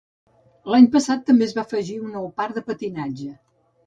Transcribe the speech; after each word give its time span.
L'any 0.75 0.85
passat 0.95 1.19
també 1.27 1.45
es 1.47 1.53
va 1.57 1.63
afegir 1.69 1.97
un 2.05 2.09
nou 2.17 2.25
parc 2.39 2.57
de 2.57 2.65
patinatge. 2.71 3.29